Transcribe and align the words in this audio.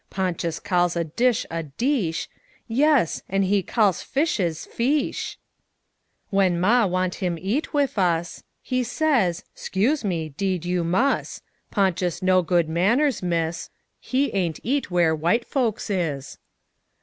Ponchus 0.09 0.59
calls 0.59 0.95
a 0.95 1.03
dish 1.03 1.45
a 1.51 1.61
"deesh" 1.61 2.27
Yes, 2.67 3.21
an' 3.29 3.43
he 3.43 3.61
calls 3.61 4.01
fishes 4.01 4.65
"feesh"! 4.67 5.37
When 6.31 6.59
Ma 6.59 6.87
want 6.87 7.21
him 7.21 7.37
eat 7.39 7.71
wiv 7.71 7.95
us 7.99 8.41
He 8.63 8.83
says, 8.83 9.43
"'Skuse 9.53 10.03
me 10.03 10.29
'deed 10.29 10.65
you 10.65 10.83
mus'! 10.83 11.43
Ponchus 11.69 12.23
know 12.23 12.41
good 12.41 12.67
manners, 12.67 13.21
Miss. 13.21 13.69
He 13.99 14.31
aint 14.33 14.59
eat 14.63 14.89
wher' 14.89 15.13
White 15.13 15.45
folks 15.45 15.87
is!" 15.91 16.39